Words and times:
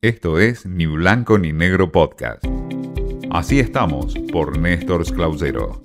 Esto 0.00 0.38
es 0.38 0.64
Ni 0.64 0.86
Blanco 0.86 1.38
ni 1.38 1.52
Negro 1.52 1.90
Podcast. 1.90 2.44
Así 3.32 3.58
estamos 3.58 4.14
por 4.30 4.56
Néstor 4.56 5.04
Clausero. 5.12 5.82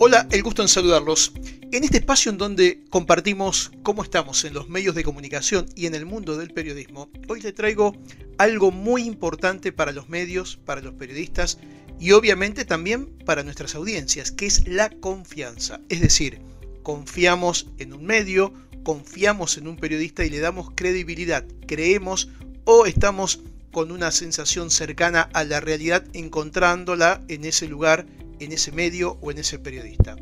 Hola, 0.00 0.26
el 0.32 0.42
gusto 0.42 0.62
en 0.62 0.68
saludarlos. 0.68 1.32
En 1.70 1.84
este 1.84 1.98
espacio 1.98 2.32
en 2.32 2.38
donde 2.38 2.82
compartimos 2.90 3.70
cómo 3.84 4.02
estamos 4.02 4.44
en 4.44 4.54
los 4.54 4.68
medios 4.68 4.96
de 4.96 5.04
comunicación 5.04 5.66
y 5.76 5.86
en 5.86 5.94
el 5.94 6.04
mundo 6.04 6.36
del 6.36 6.50
periodismo, 6.50 7.08
hoy 7.28 7.42
le 7.42 7.52
traigo 7.52 7.96
algo 8.38 8.72
muy 8.72 9.04
importante 9.04 9.70
para 9.70 9.92
los 9.92 10.08
medios, 10.08 10.56
para 10.56 10.80
los 10.80 10.94
periodistas 10.94 11.60
y 12.00 12.10
obviamente 12.10 12.64
también 12.64 13.06
para 13.24 13.44
nuestras 13.44 13.76
audiencias, 13.76 14.32
que 14.32 14.46
es 14.46 14.66
la 14.66 14.90
confianza. 14.90 15.78
Es 15.88 16.00
decir, 16.00 16.40
confiamos 16.82 17.68
en 17.78 17.92
un 17.92 18.04
medio, 18.04 18.52
confiamos 18.82 19.58
en 19.58 19.68
un 19.68 19.76
periodista 19.76 20.24
y 20.24 20.30
le 20.30 20.40
damos 20.40 20.72
credibilidad, 20.74 21.44
creemos 21.68 22.28
o 22.70 22.84
estamos 22.84 23.40
con 23.72 23.90
una 23.90 24.10
sensación 24.10 24.70
cercana 24.70 25.22
a 25.32 25.42
la 25.44 25.58
realidad 25.58 26.04
encontrándola 26.12 27.22
en 27.28 27.46
ese 27.46 27.66
lugar, 27.66 28.04
en 28.40 28.52
ese 28.52 28.72
medio 28.72 29.16
o 29.22 29.30
en 29.30 29.38
ese 29.38 29.58
periodista. 29.58 30.16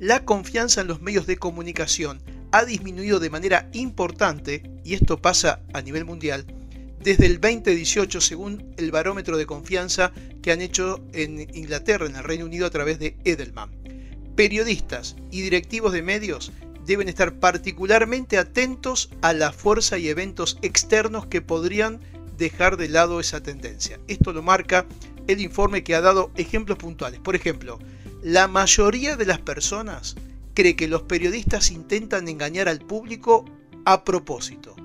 La 0.00 0.24
confianza 0.24 0.80
en 0.80 0.88
los 0.88 1.00
medios 1.00 1.28
de 1.28 1.36
comunicación 1.36 2.20
ha 2.50 2.64
disminuido 2.64 3.20
de 3.20 3.30
manera 3.30 3.70
importante, 3.72 4.64
y 4.82 4.94
esto 4.94 5.22
pasa 5.22 5.60
a 5.72 5.80
nivel 5.80 6.04
mundial, 6.04 6.44
desde 7.04 7.26
el 7.26 7.40
2018 7.40 8.20
según 8.20 8.74
el 8.78 8.90
barómetro 8.90 9.36
de 9.36 9.46
confianza 9.46 10.10
que 10.42 10.50
han 10.50 10.60
hecho 10.60 11.04
en 11.12 11.38
Inglaterra, 11.54 12.06
en 12.06 12.16
el 12.16 12.24
Reino 12.24 12.46
Unido, 12.46 12.66
a 12.66 12.70
través 12.70 12.98
de 12.98 13.16
Edelman. 13.24 13.70
Periodistas 14.34 15.14
y 15.30 15.42
directivos 15.42 15.92
de 15.92 16.02
medios 16.02 16.50
deben 16.86 17.08
estar 17.08 17.38
particularmente 17.38 18.38
atentos 18.38 19.10
a 19.20 19.32
la 19.32 19.52
fuerza 19.52 19.98
y 19.98 20.08
eventos 20.08 20.58
externos 20.62 21.26
que 21.26 21.42
podrían 21.42 22.00
dejar 22.38 22.76
de 22.76 22.88
lado 22.88 23.20
esa 23.20 23.42
tendencia. 23.42 24.00
Esto 24.08 24.32
lo 24.32 24.42
marca 24.42 24.86
el 25.28 25.40
informe 25.40 25.84
que 25.84 25.94
ha 25.94 26.00
dado 26.00 26.30
ejemplos 26.36 26.78
puntuales. 26.78 27.20
Por 27.20 27.36
ejemplo, 27.36 27.78
la 28.22 28.48
mayoría 28.48 29.16
de 29.16 29.26
las 29.26 29.38
personas 29.38 30.16
cree 30.54 30.76
que 30.76 30.88
los 30.88 31.02
periodistas 31.02 31.70
intentan 31.70 32.28
engañar 32.28 32.68
al 32.68 32.80
público 32.80 33.44
a 33.84 34.04
propósito. 34.04 34.76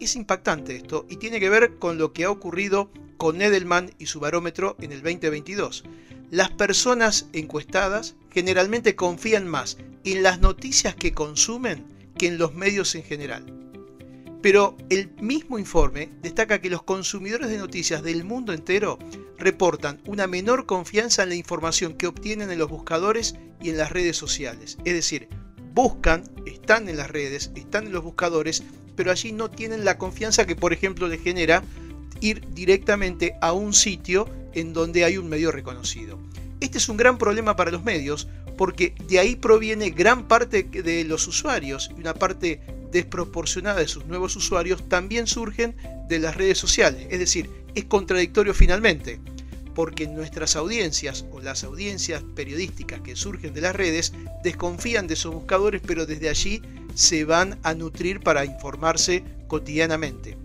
Es 0.00 0.16
impactante 0.16 0.76
esto 0.76 1.06
y 1.08 1.16
tiene 1.16 1.40
que 1.40 1.50
ver 1.50 1.76
con 1.78 1.98
lo 1.98 2.12
que 2.12 2.24
ha 2.24 2.30
ocurrido 2.30 2.90
con 3.16 3.40
Edelman 3.40 3.90
y 3.98 4.06
su 4.06 4.20
barómetro 4.20 4.76
en 4.80 4.92
el 4.92 5.02
2022. 5.02 5.84
Las 6.30 6.50
personas 6.50 7.26
encuestadas 7.32 8.16
generalmente 8.30 8.96
confían 8.96 9.46
más 9.46 9.78
en 10.04 10.22
las 10.22 10.40
noticias 10.40 10.94
que 10.94 11.12
consumen 11.12 11.84
que 12.16 12.28
en 12.28 12.38
los 12.38 12.54
medios 12.54 12.94
en 12.94 13.02
general. 13.02 13.44
Pero 14.42 14.76
el 14.90 15.10
mismo 15.20 15.58
informe 15.58 16.10
destaca 16.20 16.60
que 16.60 16.68
los 16.68 16.82
consumidores 16.82 17.48
de 17.48 17.56
noticias 17.56 18.02
del 18.02 18.24
mundo 18.24 18.52
entero 18.52 18.98
reportan 19.38 20.02
una 20.06 20.26
menor 20.26 20.66
confianza 20.66 21.22
en 21.22 21.30
la 21.30 21.34
información 21.34 21.94
que 21.94 22.06
obtienen 22.06 22.50
en 22.50 22.58
los 22.58 22.68
buscadores 22.68 23.36
y 23.62 23.70
en 23.70 23.78
las 23.78 23.90
redes 23.90 24.18
sociales. 24.18 24.76
Es 24.84 24.92
decir, 24.92 25.28
buscan, 25.72 26.24
están 26.46 26.88
en 26.88 26.98
las 26.98 27.10
redes, 27.10 27.50
están 27.54 27.86
en 27.86 27.92
los 27.92 28.04
buscadores, 28.04 28.62
pero 28.96 29.10
allí 29.10 29.32
no 29.32 29.50
tienen 29.50 29.84
la 29.84 29.96
confianza 29.96 30.46
que, 30.46 30.56
por 30.56 30.72
ejemplo, 30.72 31.08
les 31.08 31.22
genera 31.22 31.64
ir 32.20 32.46
directamente 32.50 33.36
a 33.40 33.52
un 33.52 33.72
sitio 33.72 34.28
en 34.52 34.72
donde 34.72 35.04
hay 35.04 35.16
un 35.16 35.28
medio 35.28 35.50
reconocido. 35.50 36.18
Este 36.60 36.78
es 36.78 36.88
un 36.88 36.96
gran 36.96 37.18
problema 37.18 37.56
para 37.56 37.70
los 37.70 37.84
medios 37.84 38.28
porque 38.56 38.94
de 39.08 39.18
ahí 39.18 39.36
proviene 39.36 39.90
gran 39.90 40.28
parte 40.28 40.62
de 40.62 41.04
los 41.04 41.26
usuarios 41.26 41.90
y 41.96 42.00
una 42.00 42.14
parte 42.14 42.60
desproporcionada 42.92 43.80
de 43.80 43.88
sus 43.88 44.06
nuevos 44.06 44.36
usuarios 44.36 44.88
también 44.88 45.26
surgen 45.26 45.76
de 46.08 46.18
las 46.20 46.36
redes 46.36 46.58
sociales. 46.58 47.06
Es 47.10 47.18
decir, 47.18 47.50
es 47.74 47.84
contradictorio 47.86 48.54
finalmente, 48.54 49.18
porque 49.74 50.06
nuestras 50.06 50.54
audiencias 50.54 51.24
o 51.32 51.40
las 51.40 51.64
audiencias 51.64 52.22
periodísticas 52.36 53.00
que 53.00 53.16
surgen 53.16 53.52
de 53.52 53.60
las 53.60 53.74
redes 53.74 54.12
desconfían 54.44 55.08
de 55.08 55.14
esos 55.14 55.34
buscadores, 55.34 55.82
pero 55.84 56.06
desde 56.06 56.28
allí 56.28 56.62
se 56.94 57.24
van 57.24 57.58
a 57.64 57.74
nutrir 57.74 58.20
para 58.20 58.44
informarse 58.44 59.24
cotidianamente. 59.48 60.36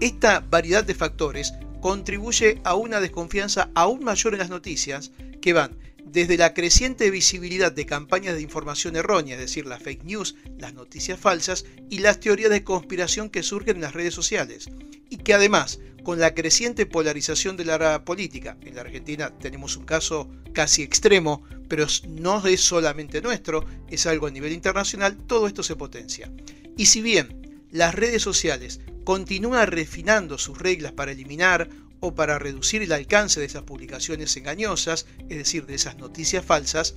Esta 0.00 0.40
variedad 0.40 0.82
de 0.82 0.94
factores 0.94 1.52
contribuye 1.80 2.60
a 2.64 2.74
una 2.74 3.00
desconfianza 3.00 3.70
aún 3.74 4.04
mayor 4.04 4.34
en 4.34 4.40
las 4.40 4.50
noticias 4.50 5.12
que 5.40 5.52
van 5.52 5.78
desde 6.04 6.36
la 6.36 6.54
creciente 6.54 7.10
visibilidad 7.10 7.70
de 7.70 7.86
campañas 7.86 8.34
de 8.34 8.42
información 8.42 8.96
errónea, 8.96 9.34
es 9.34 9.40
decir, 9.40 9.66
las 9.66 9.82
fake 9.82 10.04
news, 10.04 10.34
las 10.58 10.74
noticias 10.74 11.18
falsas 11.18 11.64
y 11.88 11.98
las 11.98 12.18
teorías 12.20 12.50
de 12.50 12.64
conspiración 12.64 13.30
que 13.30 13.42
surgen 13.42 13.76
en 13.76 13.82
las 13.82 13.94
redes 13.94 14.14
sociales, 14.14 14.68
y 15.08 15.18
que 15.18 15.34
además, 15.34 15.80
con 16.02 16.18
la 16.18 16.34
creciente 16.34 16.86
polarización 16.86 17.56
de 17.56 17.64
la 17.64 18.04
política, 18.04 18.56
en 18.62 18.74
la 18.74 18.80
Argentina 18.80 19.30
tenemos 19.38 19.76
un 19.76 19.84
caso 19.84 20.28
casi 20.52 20.82
extremo, 20.82 21.44
pero 21.68 21.86
no 22.08 22.44
es 22.46 22.60
solamente 22.60 23.20
nuestro, 23.20 23.64
es 23.88 24.06
algo 24.06 24.26
a 24.26 24.30
nivel 24.30 24.52
internacional, 24.52 25.16
todo 25.16 25.46
esto 25.46 25.62
se 25.62 25.76
potencia. 25.76 26.32
Y 26.76 26.86
si 26.86 27.02
bien 27.02 27.66
las 27.70 27.94
redes 27.94 28.22
sociales 28.22 28.80
continúan 29.10 29.66
refinando 29.66 30.38
sus 30.38 30.56
reglas 30.56 30.92
para 30.92 31.10
eliminar 31.10 31.68
o 31.98 32.14
para 32.14 32.38
reducir 32.38 32.80
el 32.82 32.92
alcance 32.92 33.40
de 33.40 33.46
esas 33.46 33.64
publicaciones 33.64 34.36
engañosas, 34.36 35.04
es 35.28 35.36
decir, 35.36 35.66
de 35.66 35.74
esas 35.74 35.96
noticias 35.96 36.44
falsas, 36.44 36.94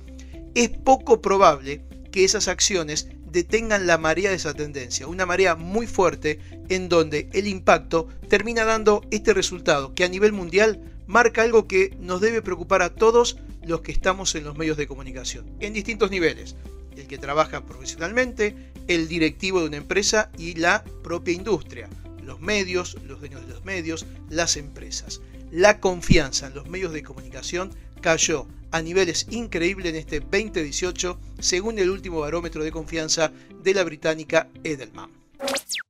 es 0.54 0.68
poco 0.68 1.20
probable 1.20 1.80
que 2.12 2.22
esas 2.22 2.46
acciones 2.46 3.08
detengan 3.32 3.88
la 3.88 3.98
marea 3.98 4.30
de 4.30 4.36
esa 4.36 4.54
tendencia, 4.54 5.08
una 5.08 5.26
marea 5.26 5.56
muy 5.56 5.88
fuerte 5.88 6.38
en 6.68 6.88
donde 6.88 7.28
el 7.32 7.48
impacto 7.48 8.06
termina 8.28 8.64
dando 8.64 9.04
este 9.10 9.34
resultado 9.34 9.92
que 9.96 10.04
a 10.04 10.08
nivel 10.08 10.32
mundial 10.32 10.80
marca 11.08 11.42
algo 11.42 11.66
que 11.66 11.96
nos 11.98 12.20
debe 12.20 12.42
preocupar 12.42 12.82
a 12.82 12.94
todos 12.94 13.38
los 13.66 13.80
que 13.80 13.90
estamos 13.90 14.36
en 14.36 14.44
los 14.44 14.56
medios 14.56 14.76
de 14.76 14.86
comunicación, 14.86 15.46
en 15.58 15.72
distintos 15.72 16.12
niveles, 16.12 16.54
el 16.96 17.08
que 17.08 17.18
trabaja 17.18 17.66
profesionalmente, 17.66 18.54
el 18.86 19.08
directivo 19.08 19.58
de 19.58 19.66
una 19.66 19.78
empresa 19.78 20.30
y 20.38 20.54
la 20.54 20.84
propia 21.02 21.34
industria 21.34 21.88
los 22.26 22.40
medios, 22.40 22.96
los 23.06 23.20
dueños 23.20 23.42
de 23.42 23.52
los 23.52 23.64
medios, 23.64 24.06
las 24.28 24.56
empresas. 24.56 25.20
La 25.50 25.80
confianza 25.80 26.48
en 26.48 26.54
los 26.54 26.68
medios 26.68 26.92
de 26.92 27.02
comunicación 27.02 27.70
cayó 28.00 28.46
a 28.70 28.82
niveles 28.82 29.26
increíbles 29.30 29.86
en 29.86 29.96
este 29.96 30.20
2018, 30.20 31.18
según 31.38 31.78
el 31.78 31.90
último 31.90 32.20
barómetro 32.20 32.64
de 32.64 32.72
confianza 32.72 33.32
de 33.62 33.74
la 33.74 33.84
británica 33.84 34.48
Edelman. 34.64 35.10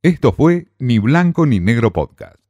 Esto 0.02 0.32
fue 0.32 0.66
Ni 0.78 0.98
Blanco 0.98 1.46
ni 1.46 1.60
Negro 1.60 1.92
Podcast. 1.92 2.43